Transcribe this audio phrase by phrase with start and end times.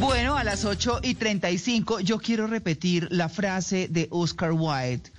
[0.00, 5.10] Bueno, a las 8 y 35 yo quiero repetir la frase de Oscar Wilde.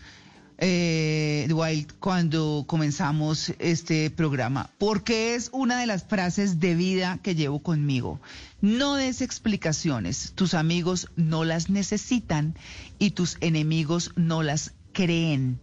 [0.58, 7.36] Eh, Wilde cuando comenzamos este programa, porque es una de las frases de vida que
[7.36, 8.20] llevo conmigo.
[8.62, 12.56] No des explicaciones, tus amigos no las necesitan
[13.00, 15.60] y tus enemigos no las creen.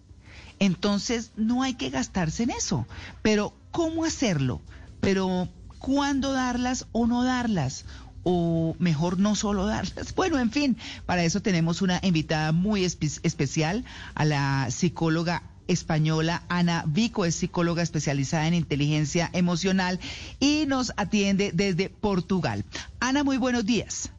[0.58, 2.86] Entonces no hay que gastarse en eso.
[3.22, 4.62] Pero ¿cómo hacerlo?
[5.00, 5.48] Pero
[5.78, 7.84] ¿cuándo darlas o no darlas?
[8.28, 10.12] O mejor no solo darlas.
[10.16, 16.84] Bueno, en fin, para eso tenemos una invitada muy especial a la psicóloga española Ana
[16.88, 20.00] Vico, es psicóloga especializada en inteligencia emocional
[20.40, 22.64] y nos atiende desde Portugal.
[22.98, 24.10] Ana, muy buenos días.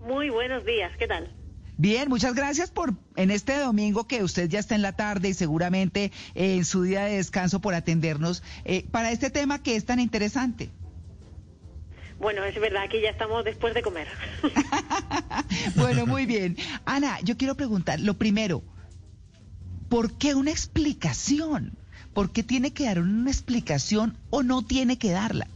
[0.00, 1.32] Muy buenos días, ¿qué tal?
[1.76, 5.34] Bien, muchas gracias por en este domingo que usted ya está en la tarde y
[5.34, 10.00] seguramente en su día de descanso por atendernos eh, para este tema que es tan
[10.00, 10.70] interesante.
[12.18, 14.08] Bueno, es verdad que ya estamos después de comer.
[15.76, 16.56] bueno, muy bien.
[16.84, 18.62] Ana, yo quiero preguntar, lo primero,
[19.88, 21.78] ¿por qué una explicación?
[22.12, 25.48] ¿Por qué tiene que dar una explicación o no tiene que darla?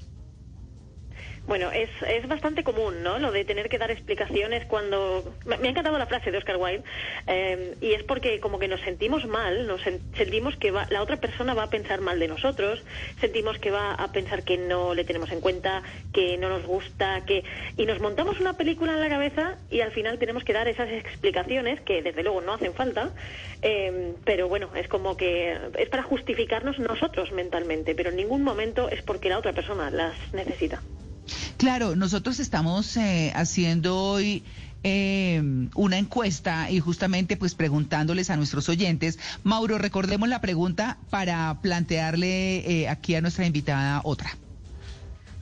[1.49, 3.19] Bueno, es, es bastante común, ¿no?
[3.19, 5.35] Lo de tener que dar explicaciones cuando...
[5.47, 6.85] Me, ha encantado la frase de Oscar Wilde
[7.27, 11.17] eh, y es porque como que nos sentimos mal, nos sentimos que va, la otra
[11.17, 12.85] persona va a pensar mal de nosotros,
[13.19, 15.83] sentimos que va a pensar que no le tenemos en cuenta,
[16.13, 17.45] que no nos gusta, que...
[17.79, 20.91] Y nos montamos una película en la cabeza y al final tenemos que dar esas
[20.91, 23.09] explicaciones que desde luego no hacen falta,
[23.63, 28.91] eh, pero bueno, es como que es para justificarnos nosotros mentalmente, pero en ningún momento
[28.91, 30.83] es porque la otra persona las necesita.
[31.59, 34.45] Claro, nosotros estamos eh, haciendo hoy
[34.85, 35.43] eh,
[35.75, 39.19] una encuesta y justamente pues preguntándoles a nuestros oyentes.
[39.43, 44.37] Mauro, recordemos la pregunta para plantearle eh, aquí a nuestra invitada otra.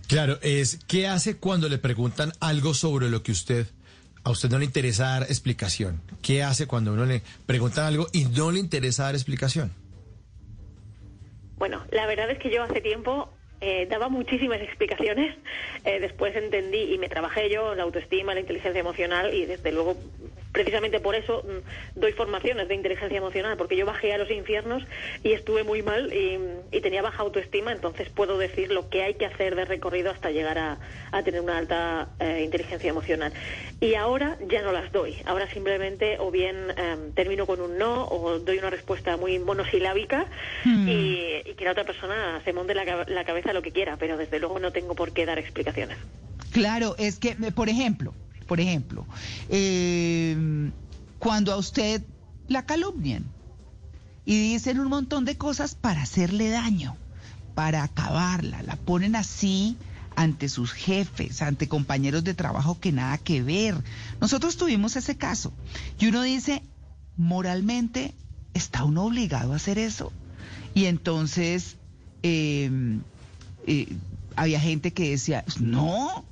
[0.09, 3.67] Claro, es ¿qué hace cuando le preguntan algo sobre lo que usted
[4.25, 6.01] a usted no le interesa dar explicación?
[6.23, 9.71] ¿Qué hace cuando uno le pregunta algo y no le interesa dar explicación?
[11.59, 15.35] Bueno, la verdad es que yo hace tiempo eh, daba muchísimas explicaciones.
[15.85, 19.97] Eh, después entendí y me trabajé yo la autoestima, la inteligencia emocional y desde luego
[20.57, 24.83] precisamente por eso mm, doy formaciones de inteligencia emocional, porque yo bajé a los infiernos
[25.23, 29.27] y estuve muy mal y, tenía baja autoestima, entonces puedo decir lo que hay que
[29.27, 30.79] hacer de recorrido hasta llegar a,
[31.25, 33.33] tener una alta eh, inteligencia emocional.
[33.81, 38.07] Y ahora ya no las doy, ahora simplemente o bien em, termino con un no
[38.07, 40.27] o doy una respuesta muy monosilábica
[40.65, 40.89] hmm.
[40.89, 44.39] y, que la otra persona se monte la, la cabeza lo que quiera, pero desde
[44.39, 45.99] luego no tengo por qué dar explicaciones.
[46.53, 48.15] Claro, es que, por ejemplo,
[48.47, 49.07] por ejemplo,
[49.49, 50.71] eh,
[51.19, 52.03] cuando a usted
[52.49, 53.25] la calumnian
[54.25, 56.97] y dicen un montón de cosas para hacerle daño,
[57.55, 59.77] para acabarla, la ponen así
[60.17, 63.77] ante sus jefes, ante compañeros de trabajo que nada que ver.
[64.21, 65.53] Nosotros tuvimos ese caso
[65.99, 66.63] y uno dice,
[67.17, 68.15] moralmente,
[68.55, 70.13] ¿está uno obligado a hacer eso?
[70.75, 71.77] Y entonces
[72.23, 72.99] eh,
[73.67, 73.89] eh,
[74.37, 76.25] había gente que decía, no,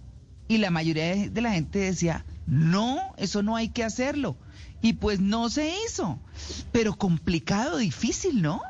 [0.49, 4.37] y la mayoría de la gente decía, no, eso no hay que hacerlo.
[4.83, 6.21] Y pues no se hizo.
[6.73, 8.63] Pero complicado, difícil, ¿no?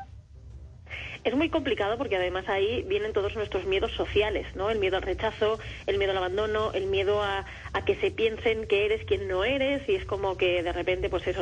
[1.25, 4.69] Es muy complicado porque además ahí vienen todos nuestros miedos sociales, ¿no?
[4.69, 7.45] El miedo al rechazo, el miedo al abandono, el miedo a,
[7.83, 11.25] que se piensen que eres quien no eres y es como que de repente, pues
[11.25, 11.41] eso,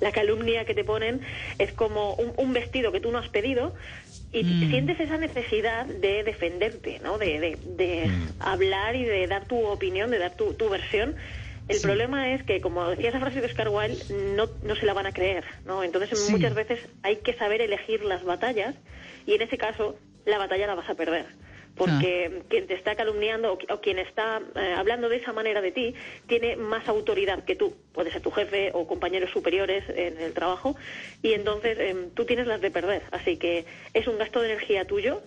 [0.00, 1.20] la, calumnia que te ponen
[1.58, 3.74] es como un, vestido que tú no has pedido
[4.32, 4.70] y mm.
[4.70, 7.18] sientes esa necesidad de defenderte, ¿no?
[7.18, 8.28] De, de, mm.
[8.40, 11.16] hablar y de dar tu opinión, de dar tu, tu versión.
[11.68, 14.02] El problema es que, como decía esa frase de Oscar Wilde,
[14.34, 15.84] no, no se la van a creer, ¿no?
[15.84, 18.74] Entonces muchas veces hay que saber elegir las batallas
[19.26, 21.26] y en ese caso la batalla la vas a perder
[21.76, 22.44] porque ah.
[22.48, 25.94] quien te está calumniando o, quien está eh, hablando de esa manera de ti
[26.26, 27.74] tiene más autoridad que tú.
[27.92, 30.76] Puede ser tu jefe o compañeros superiores en el trabajo
[31.22, 33.02] y entonces em, tú tienes las de perder.
[33.10, 33.64] Así que
[33.94, 35.22] es un gasto de energía tuyo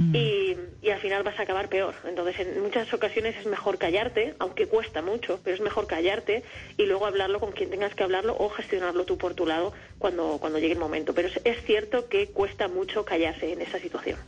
[0.00, 0.14] Mm.
[0.14, 1.94] y, y, al final vas a acabar peor.
[2.04, 6.42] Entonces, en muchas ocasiones es mejor callarte, aunque cuesta mucho, pero es mejor callarte
[6.78, 10.38] y luego hablarlo con quien tengas que hablarlo o gestionarlo tú por tu lado cuando,
[10.40, 11.12] cuando llegue el momento.
[11.12, 14.18] Pero es, es cierto que cuesta mucho callarse en esa situación.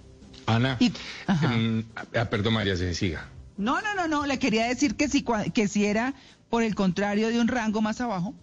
[0.46, 1.80] Ana, mm,
[2.16, 3.28] ah, perdón María, se siga.
[3.56, 5.24] No, no, no, no, le quería decir que si,
[5.54, 6.14] que si era
[6.48, 8.34] por el contrario de un rango más abajo.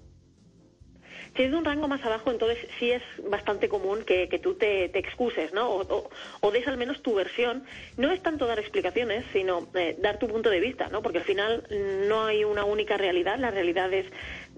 [1.36, 4.86] Si es de un rango más abajo, entonces sí es bastante común que, tú te,
[4.98, 5.69] excuses, ¿no?
[6.42, 7.63] O, des al menos tu versión.
[7.98, 11.02] No es tanto dar explicaciones, sino eh, dar tu punto de vista, ¿no?
[11.02, 11.63] Porque al final
[12.07, 13.38] no hay una única realidad.
[13.40, 14.07] La realidad es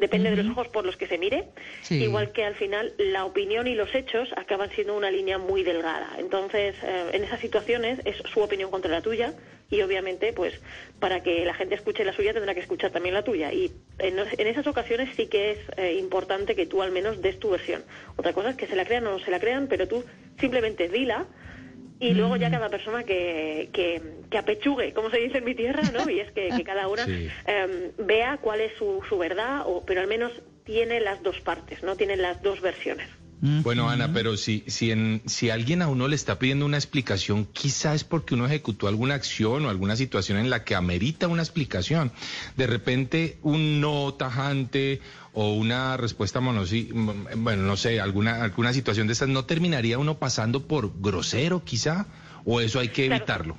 [0.01, 1.45] depende de los ojos por los que se mire.
[1.89, 6.15] Igual que al final la opinión y los hechos acaban siendo una línea muy delgada.
[6.17, 9.33] Entonces, eh, en esas situaciones es su opinión contra la tuya
[9.69, 10.59] y obviamente, pues
[10.99, 13.53] para que la gente escuche la suya tendrá que escuchar también la tuya.
[13.53, 17.51] Y en, esas ocasiones sí que es eh, importante que tú al menos des tu
[17.51, 17.83] versión.
[18.17, 20.03] Otra cosa es que se la crean o no se la crean, pero tú
[20.39, 21.27] simplemente dila
[22.01, 25.83] y luego ya cada persona que, que, que, apechugue, como se dice en mi tierra,
[25.93, 26.09] ¿no?
[26.09, 30.07] Y es que, cada una em, vea cuál es su, su verdad, o, pero al
[30.07, 30.31] menos
[30.63, 31.95] tiene las dos partes, ¿no?
[31.95, 33.07] Tiene las dos versiones.
[33.41, 37.45] Bueno, Ana, pero si, si, en, si alguien a uno le está pidiendo una explicación,
[37.45, 41.41] quizá es porque uno ejecutó alguna acción o alguna situación en la que amerita una
[41.41, 42.11] explicación.
[42.55, 45.01] De repente, un no tajante
[45.33, 50.19] o una respuesta monosí, bueno, no sé, alguna, alguna situación de estas, ¿no terminaría uno
[50.19, 52.05] pasando por grosero, quizá?
[52.45, 53.57] ¿O eso hay que evitarlo?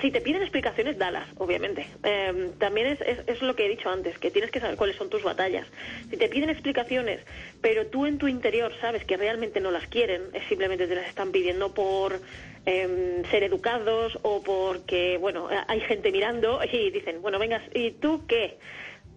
[0.00, 1.86] Si te piden explicaciones, dalas, obviamente.
[2.02, 5.10] Em, también es, es, lo que he dicho antes, que tienes que saber cuáles son
[5.10, 5.66] tus batallas.
[6.08, 7.20] Si te piden explicaciones,
[7.60, 11.06] pero tú en tu interior sabes que realmente no las quieren, es simplemente te las
[11.06, 12.20] están pidiendo por
[12.64, 18.26] em, ser educados o porque, bueno, hay gente mirando y dicen, bueno, vengas, ¿y tú
[18.26, 18.58] qué?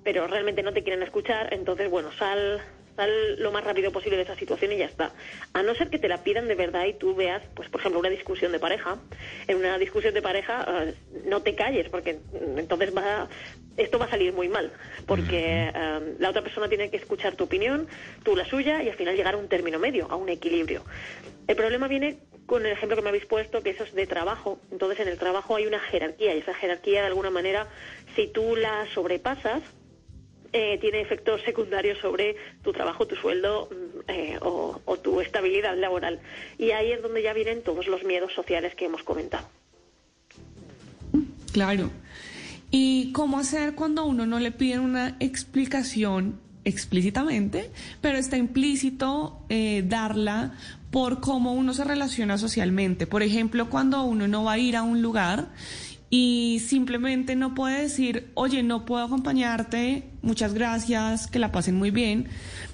[0.04, 2.62] Pero realmente no te quieren escuchar, entonces, bueno, sal,
[2.96, 5.12] sal lo más rápido posible de esa situación y ya está.
[5.54, 8.00] A no ser que te la pidan de verdad y tú veas, pues por ejemplo,
[8.00, 8.98] una discusión de pareja.
[9.48, 10.94] En una discusión de pareja eh,
[11.26, 12.20] no te calles porque
[12.58, 13.28] entonces va
[13.76, 14.72] esto va a salir muy mal
[15.08, 17.88] porque eh, la otra persona tiene que escuchar tu opinión,
[18.24, 20.84] tú la suya y al final llegar a un término medio, a un equilibrio.
[21.48, 24.60] El problema viene con el ejemplo que me habéis puesto, que eso es de trabajo.
[24.72, 27.68] Entonces, en el trabajo hay una jerarquía y esa jerarquía, de alguna manera,
[28.16, 29.62] si tú la sobrepasas,
[30.54, 36.20] eh, tiene efectos secundarios sobre tu trabajo, tu sueldo mm, eh, o, tu estabilidad laboral.
[36.60, 39.48] Y ahí es donde ya vienen todos los miedos sociales que hemos comentado.
[41.52, 41.90] Claro.
[42.70, 49.84] ¿Y cómo hacer cuando uno no le pide una explicación explícitamente, pero está implícito eh,
[49.86, 50.54] darla
[50.92, 53.08] por cómo uno se relaciona socialmente?
[53.08, 55.48] Por ejemplo, cuando uno no va a ir a un lugar
[56.16, 61.90] y simplemente no puede decir, oye, no puedo acompañarte, muchas gracias, que la pasen muy
[61.90, 62.28] bien,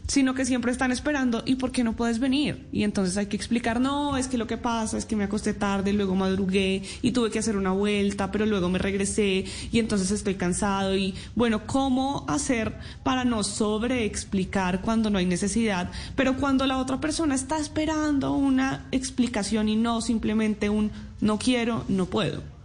[0.10, 2.68] sino que siempre están esperando, ¿y por qué no puedes venir?
[2.74, 5.54] Y entonces hay que explicar, no, es que lo que pasa es que me acosté
[5.54, 10.12] tarde, luego madrugué y tuve que hacer una vuelta, pero luego me regresé y entonces
[10.12, 16.66] estoy cansado y bueno, ¿cómo hacer para no sobreexplicar cuando no hay necesidad, pero cuando
[16.66, 20.92] la otra persona está esperando una explicación y no simplemente un
[21.22, 22.59] no quiero, no puedo?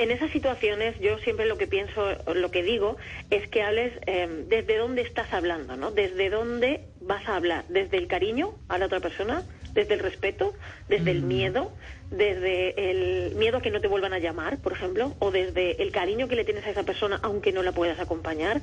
[0.00, 2.96] En esas situaciones yo siempre lo que pienso, lo que digo,
[3.28, 5.90] es que hables em, desde dónde estás hablando, ¿no?
[5.90, 10.54] Desde dónde vas a hablar, desde el cariño a la otra persona, desde el respeto,
[10.88, 11.28] desde el mm.
[11.28, 11.72] miedo,
[12.10, 15.92] desde el miedo a que no te vuelvan a llamar, por ejemplo, o desde el
[15.92, 18.60] cariño que le tienes a esa persona aunque no la puedas acompañar,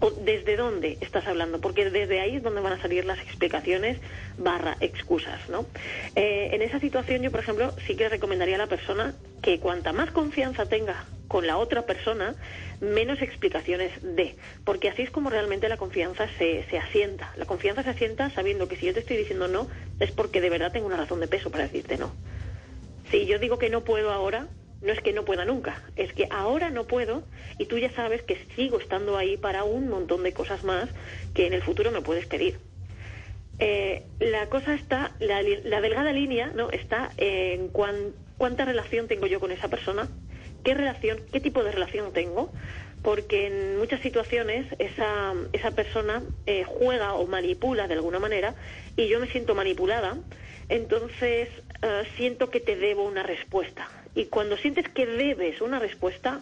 [0.00, 3.98] o desde dónde estás hablando, porque desde ahí es donde van a salir las explicaciones
[4.36, 5.66] barra excusas, ¿no?
[6.16, 9.92] Eh, en esa situación yo, por ejemplo, sí que recomendaría a la persona que cuanta
[9.92, 12.34] más confianza tenga con la otra persona,
[12.80, 17.32] menos explicaciones dé, porque así es como realmente la confianza se, se asienta.
[17.36, 19.68] La confianza se asienta sabiendo que si yo te estoy diciendo no,
[20.00, 22.12] es porque de verdad tengo una razón de peso para decirte no.
[23.10, 24.48] Si yo digo que no puedo ahora,
[24.80, 27.22] no es que no pueda nunca, es que ahora no puedo
[27.58, 30.88] y tú ya sabes que sigo estando ahí para un montón de cosas más
[31.34, 32.58] que en el futuro me puedes pedir.
[33.58, 36.70] Eh, la cosa está, la, delgada línea, ¿no?
[36.70, 40.08] Está en cuánta relación tengo yo con esa persona,
[40.64, 42.52] qué relación, qué tipo de relación tengo,
[43.02, 48.54] porque en muchas situaciones esa, esa persona eh, juega o manipula de alguna manera
[48.96, 50.16] y yo me siento manipulada
[50.68, 51.48] entonces
[51.82, 53.88] eh, siento que te debo una respuesta.
[54.14, 56.40] Y cuando sientes que debes una respuesta,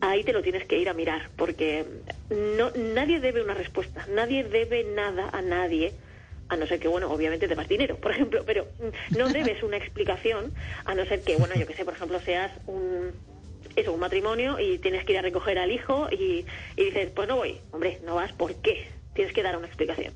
[0.00, 1.84] ahí te lo tienes que ir a mirar, porque
[2.30, 5.92] no, nadie debe una respuesta, nadie debe nada a nadie,
[6.48, 8.66] a no ser que, bueno, obviamente te más dinero, por ejemplo, pero
[9.16, 10.52] no debes una explicación,
[10.84, 13.12] a no ser que, bueno, yo que sé, por ejemplo, seas un,
[13.76, 16.44] eso, un matrimonio y tienes que ir a recoger al hijo y,
[16.76, 18.88] y dices, pues no voy, hombre, no vas, ¿por qué?
[19.14, 20.12] Tienes que dar una explicación.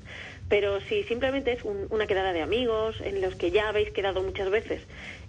[0.49, 4.49] Pero si simplemente es una quedada de amigos en los que ya habéis quedado muchas
[4.49, 4.81] veces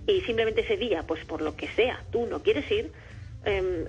[0.07, 2.91] y simplemente ese día, pues por lo que sea, tú no quieres ir,
[3.45, 3.85] em,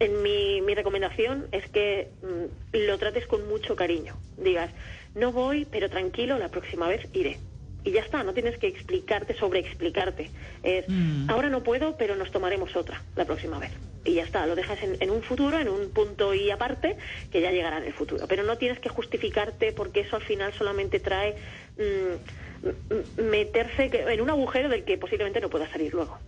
[0.00, 4.16] en mi, mi, recomendación es que mm, lo trates con mucho cariño.
[4.36, 4.70] Digas,
[5.14, 7.38] no voy, pero tranquilo, la próxima vez iré.
[7.84, 10.30] y ya está, no tienes que explicarte sobre explicarte.
[10.62, 10.86] Es,
[11.28, 13.72] ahora no puedo, pero nos tomaremos otra la próxima vez.
[14.04, 16.96] Y ya está, lo dejas en, en, un futuro, en un punto y aparte,
[17.30, 18.26] que ya llegará en el futuro.
[18.28, 21.36] Pero no tienes que justificarte porque eso al final solamente trae
[21.76, 26.18] mm, meterse en un agujero del que posiblemente no pueda salir luego.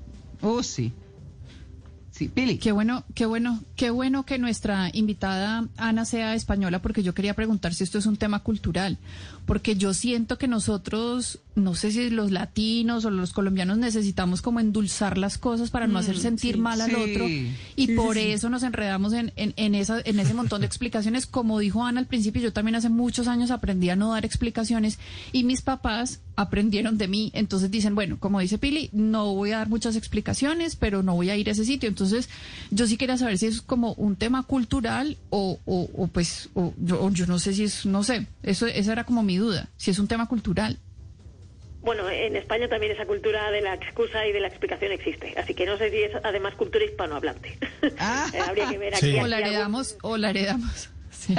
[0.42, 0.92] Oh, sí.
[2.14, 2.58] Sí, Pili.
[2.58, 7.34] Qué bueno, qué bueno, qué bueno que nuestra invitada Ana sea española, porque yo quería
[7.34, 8.98] preguntar si esto es un tema cultural,
[9.46, 14.60] porque yo siento que nosotros, no sé si los latinos o los colombianos necesitamos como
[14.60, 16.96] endulzar las cosas para no hacer sentir sí, mal al sí.
[16.96, 17.26] otro,
[17.74, 18.20] y por sí.
[18.20, 21.26] eso nos enredamos en, en, en, esa, en ese montón de explicaciones.
[21.26, 25.00] Como dijo Ana al principio, yo también hace muchos años aprendí a no dar explicaciones,
[25.32, 29.58] y mis papás aprendieron de mí, entonces dicen, bueno, como dice Pili, no voy a
[29.58, 31.88] dar muchas explicaciones, pero no voy a ir a ese sitio.
[31.88, 32.03] Entonces,
[32.70, 36.72] yo sí quería saber si es como un tema cultural o, o, o pues, o
[36.78, 39.98] yo, no sé si es, no sé, eso, esa era como mi duda, si es
[39.98, 40.78] un tema cultural.
[41.82, 45.54] Bueno, en España también esa cultura de la excusa y de la explicación existe, así
[45.54, 47.58] que no sé si es además cultura hispanohablante.
[47.98, 48.30] Ah.
[48.32, 49.12] Eh, Habría que ver aquí.
[49.12, 49.18] Sí.
[49.18, 50.88] O la heredamos, o la heredamos.
[51.10, 51.34] Sí.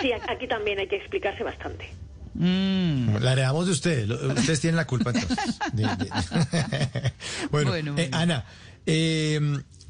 [0.00, 1.88] Sí, aquí también hay que explicarse bastante.
[2.34, 3.16] Mm.
[3.20, 4.08] La heredamos de ustedes.
[4.10, 5.58] Ustedes tienen la culpa entonces.
[7.50, 8.16] Bueno, Bueno, eh, bueno.
[8.16, 8.44] Ana,
[8.86, 9.40] eh,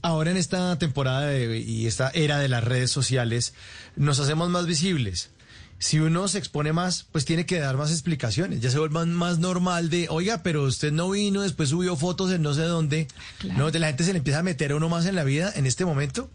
[0.03, 3.55] ahora en esta temporada de- y esta era de las redes sociales,
[3.97, 5.31] nos hacemos más visibles.
[5.81, 8.61] Si uno se expone más, pues tiene que dar más explicaciones.
[8.61, 12.43] Ya se vuelve más normal de, oiga, pero usted no vino, después subió fotos en
[12.43, 13.07] no sé dónde.
[13.39, 13.59] Claro.
[13.61, 15.53] No, de la gente se le empieza a meter a uno más en la vida
[15.55, 16.29] en este momento.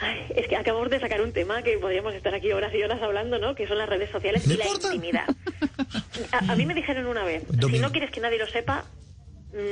[0.00, 3.02] Ay, es que acabamos de sacar un tema que podríamos estar aquí horas y horas
[3.02, 3.54] hablando, ¿no?
[3.56, 4.94] Que son las redes sociales y la importa.
[4.94, 5.24] intimidad.
[6.32, 8.84] A, a mí me dijeron una vez, si no quieres que nadie lo sepa,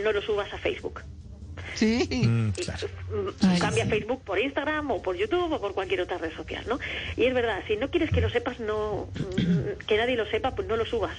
[0.05, 1.03] no lo subas a Facebook.
[1.77, 2.09] Sí.
[2.27, 2.89] Mm, claro.
[3.43, 3.91] Ay, cambia sí.
[3.91, 6.79] Facebook por Instagram o por YouTube o por cualquier otra red social, ¿no?
[7.17, 10.55] Y es verdad, si no quieres que lo sepas, no mm, que nadie lo sepa,
[10.55, 11.17] pues no lo subas.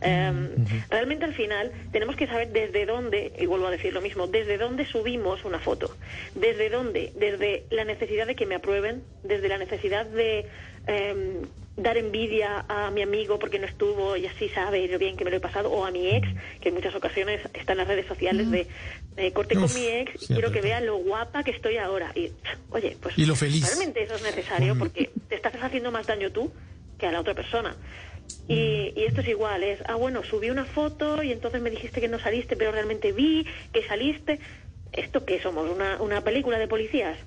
[0.00, 0.32] Eh,
[0.90, 4.58] Realmente al final tenemos que saber desde dónde, y vuelvo a decir lo mismo, desde
[4.58, 5.94] dónde subimos una foto.
[6.34, 10.46] Desde dónde, desde la necesidad de que me aprueben, desde la necesidad de
[10.86, 11.40] eh,
[11.76, 15.30] dar envidia a mi amigo porque no estuvo y así sabe lo bien que me
[15.30, 16.28] lo he pasado, o a mi ex,
[16.60, 18.66] que en muchas ocasiones está en las redes sociales de
[19.16, 21.76] eh, corté Uf, con mi ex y siempre quiero que vea lo guapa que estoy
[21.76, 22.10] ahora.
[22.14, 22.32] Y,
[22.70, 23.66] oye, pues Y lo feliz.
[23.66, 26.52] realmente eso es necesario porque te estás haciendo más daño tú
[26.98, 27.76] que a la otra persona.
[28.48, 32.00] Y, y esto es igual, es, ah, bueno, subí una foto y entonces me dijiste
[32.00, 34.40] que no saliste, pero realmente vi que saliste.
[34.92, 35.68] ¿Esto qué somos?
[35.70, 37.18] ¿Una, una película de policías?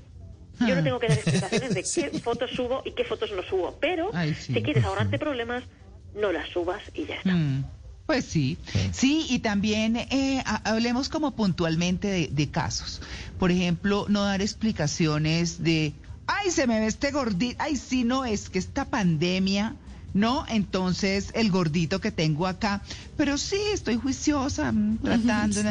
[0.60, 3.78] Yo no tengo que dar explicaciones de qué fotos subo y qué fotos no subo,
[3.80, 4.54] pero Ay, sí.
[4.54, 5.64] si quieres ahorrarte problemas,
[6.16, 7.32] no las subas y ya está.
[7.34, 7.64] Mm,
[8.08, 8.58] Pues sí,
[8.92, 13.02] sí, y también eh, ha- hablemos como puntualmente de, de casos.
[13.40, 15.94] Por ejemplo, no dar explicaciones de,
[16.28, 19.76] ay, se me ve este gordito, ay, sí, no, es que esta pandemia,
[20.14, 20.46] ¿no?
[20.50, 22.82] Entonces, el gordito que tengo acá,
[23.16, 25.62] pero sí, estoy juiciosa, mm, tratando.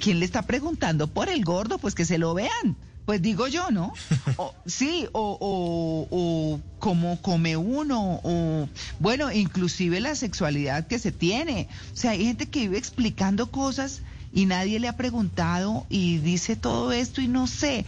[0.00, 1.78] ¿Quién le está preguntando por el gordo?
[1.78, 2.76] Pues que se lo vean.
[3.04, 3.92] Pues digo yo, ¿no?
[4.36, 11.10] O- sí, o, o, o cómo come uno, o bueno, inclusive la sexualidad que se
[11.12, 11.68] tiene.
[11.92, 14.00] O sea, hay gente que vive explicando cosas
[14.32, 17.84] y nadie le ha preguntado y dice todo esto y no sé.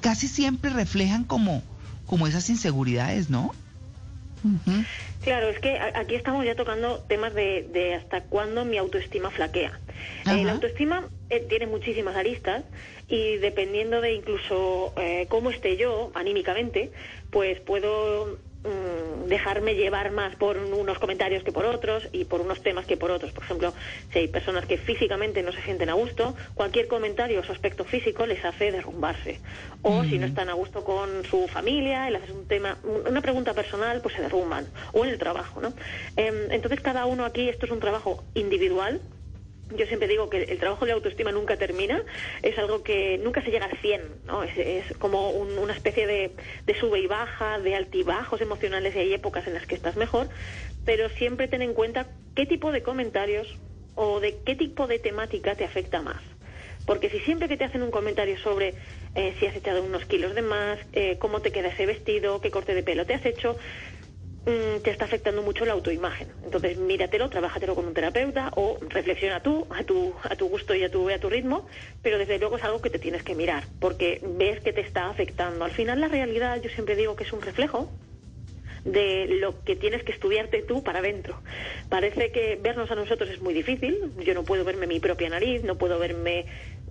[0.00, 1.62] Casi siempre reflejan como,
[2.06, 3.54] como esas inseguridades, ¿no?
[5.22, 9.72] Claro, es que aquí estamos ya tocando temas de, de hasta cuándo mi autoestima flaquea.
[10.26, 12.64] Eh, la autoestima eh, tiene muchísimas aristas
[13.06, 16.90] y dependiendo de incluso eh, cómo esté yo anímicamente,
[17.30, 22.60] pues puedo mm, dejarme llevar más por unos comentarios que por otros y por unos
[22.62, 23.32] temas que por otros.
[23.32, 23.72] Por ejemplo,
[24.12, 27.84] si hay personas que físicamente no se sienten a gusto, cualquier comentario o su aspecto
[27.84, 29.40] físico les hace derrumbarse.
[29.82, 33.06] O si no están a gusto con su familia y le haces un tema, un-
[33.08, 34.66] una pregunta personal, pues se derrumban.
[34.92, 35.72] O en el trabajo, ¿no?
[36.16, 39.00] Em, entonces cada uno aquí, esto es un trabajo individual,
[39.70, 42.00] yo siempre digo que el trabajo de autoestima nunca termina,
[42.42, 44.42] es algo que nunca se llega al 100, ¿no?
[44.42, 46.34] Es, es como un- una especie de,
[46.66, 50.28] de sube y baja, de altibajos emocionales y hay épocas en las que estás mejor,
[50.84, 53.46] pero siempre ten en cuenta qué tipo de comentarios
[53.94, 56.22] o de qué tipo de temática te afecta más.
[56.86, 58.74] Porque si siempre que te hacen un comentario sobre
[59.14, 62.50] eh, si has echado unos kilos de más, eh, cómo te queda ese vestido, qué
[62.50, 63.56] corte de pelo te has hecho,
[64.50, 66.28] mm, te está afectando mucho la autoimagen.
[66.44, 70.84] Entonces, míratelo, trabájatelo con un terapeuta o reflexiona tú a tu, a tu gusto y
[70.84, 71.66] a tu, a tu ritmo,
[72.02, 75.08] pero desde luego es algo que te tienes que mirar porque ves que te está
[75.08, 75.64] afectando.
[75.64, 77.90] Al final, la realidad, yo siempre digo que es un reflejo
[78.84, 81.40] de lo que tienes que estudiarte tú para adentro.
[81.88, 84.12] Parece que vernos a nosotros es muy difícil.
[84.24, 86.46] Yo no puedo verme mi propia nariz, no puedo verme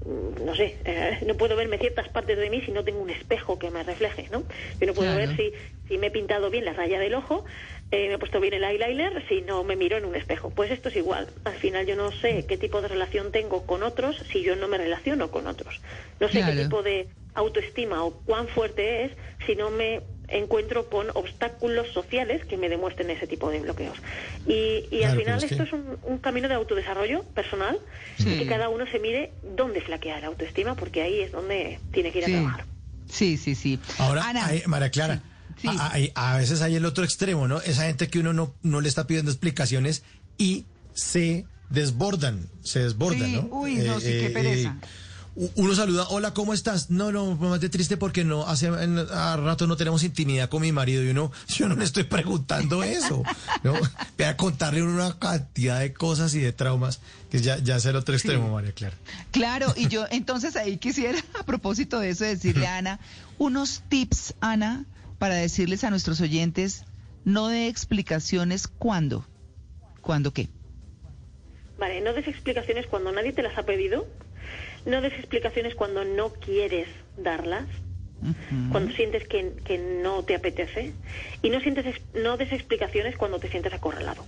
[0.06, 3.60] no sé, eh, no puedo verme ciertas partes de mí si no tengo un espejo
[3.60, 4.44] que me refleje, ¿no?
[4.80, 5.28] Yo no puedo Claro.
[5.28, 5.54] ver si,
[5.88, 7.44] si me he pintado bien la raya del ojo,
[7.92, 10.50] eh, me he puesto bien el eyeliner, si no me miro en un espejo.
[10.52, 11.28] Pues esto es igual.
[11.44, 14.68] Al final yo no sé qué tipo de relación tengo con otros si yo no
[14.68, 15.82] me relaciono con otros.
[16.20, 16.54] No sé Claro.
[16.56, 19.12] qué tipo de autoestima o cuán fuerte es
[19.46, 20.02] si no me
[20.32, 23.98] encuentro con obstáculos sociales que me demuestren ese tipo de bloqueos.
[24.48, 27.78] Y, y Claro, al final es que- esto es un, un camino de autodesarrollo personal
[28.18, 28.30] Sí.
[28.34, 32.12] y que cada uno se mire dónde flaquea la autoestima porque ahí es donde tiene
[32.12, 32.34] que ir a Sí.
[32.34, 32.66] trabajar.
[33.10, 33.80] Sí, sí, sí.
[33.98, 35.22] Ahora, Ana, hay- María Clara,
[35.62, 36.12] Sí, sí.
[36.16, 37.60] A, a veces hay el otro extremo, ¿no?
[37.60, 40.04] Esa gente que uno no, no le está pidiendo explicaciones
[40.38, 43.40] y se desbordan, se desbordan, Sí, ¿no?
[43.42, 44.78] Eh, uy, no, sí, qué pereza.
[44.82, 45.09] u-
[45.56, 46.90] uno saluda, hola, ¿cómo estás?
[46.90, 50.62] No, no, más de triste porque no, hace en- a rato no tenemos intimidad con
[50.62, 53.24] mi marido y uno, yo no le estoy preguntando eso,
[53.64, 53.74] ¿no?
[54.18, 57.00] Voy a contarle una cantidad de cosas y de traumas
[57.32, 58.98] que ya, ya es el otro extremo, María Clara.
[59.32, 63.00] Claro, y yo entonces ahí quisiera, a propósito de eso, decirle a Ana,
[63.38, 64.86] unos tips, Ana,
[65.20, 66.84] para decirles a nuestros oyentes,
[67.24, 69.26] no de explicaciones cuándo.
[70.02, 70.50] ¿Cuándo qué?
[71.80, 74.06] Vale, no des explicaciones cuando nadie te las ha pedido,
[74.86, 77.66] no des explicaciones cuando no quieres darlas,
[78.72, 80.92] cuando sientes que, que no te apetece
[81.42, 84.26] y no sientes no des explicaciones cuando te sientes acorralado.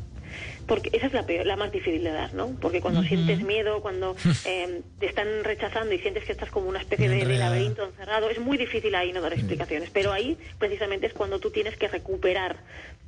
[0.65, 3.81] Porque esa es la peor, la más difícil de dar no porque cuando sientes miedo
[3.81, 4.15] cuando
[4.45, 8.29] eh, te están rechazando y sientes que estás como una especie de, de laberinto encerrado
[8.29, 9.89] es muy difícil ahí no dar explicaciones.
[9.89, 12.57] Pero ahí precisamente es cuando tú tienes que recuperar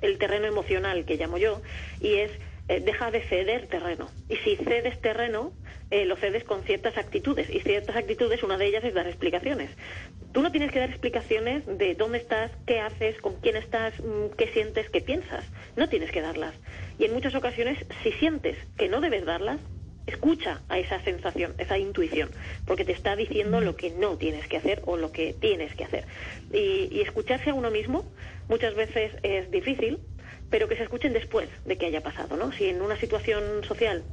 [0.01, 1.61] el terreno emocional que llamo yo
[2.01, 2.31] y es
[2.67, 4.09] eh, deja de ceder terreno.
[4.29, 5.53] Y si cedes terreno
[5.93, 7.49] eh, lo cedes con ciertas actitudes.
[7.49, 9.69] Y ciertas actitudes una de ellas es dar explicaciones.
[10.31, 14.35] Tú no tienes que dar explicaciones de dónde estás qué haces con quién estás mm,
[14.35, 15.45] qué sientes qué piensas.
[15.75, 16.55] No tienes que darlas.
[16.97, 19.59] Y en muchas ocasiones si sientes que no debes darlas
[20.07, 22.29] escucha a esa sensación, esa intuición,
[22.65, 25.83] porque te está diciendo lo que no tienes que hacer o lo que tienes que
[25.83, 26.05] hacer.
[26.51, 28.03] Y, y escucharse a uno mismo
[28.49, 29.99] muchas veces es difícil,
[30.53, 32.51] pero que se escuchen después de que haya pasado, ¿no?
[32.51, 34.03] Si en una situación social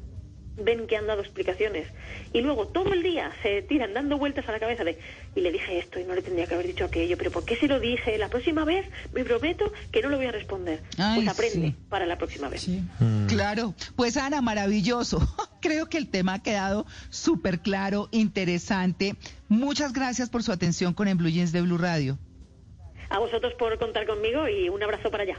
[0.57, 1.87] ven que han dado explicaciones
[2.33, 4.99] y luego todo el día se tiran dando vueltas a la cabeza de
[5.35, 7.57] y le dije esto y no le tendría que haber dicho aquello, pero ¿por qué
[7.57, 8.17] se lo dije?
[8.17, 10.81] La próxima vez me prometo que no lo voy a responder.
[10.97, 11.75] Ay, pues aprende sí.
[11.91, 12.67] para la próxima vez.
[13.29, 15.21] Claro, pues Ana, maravilloso.
[15.61, 19.15] Creo que el tema ha quedado súper claro, interesante.
[19.51, 22.19] Muchas gracias por su atención con En Blue Jeans de Blue Radio.
[23.11, 25.39] A vosotros por contar conmigo y un abrazo para allá.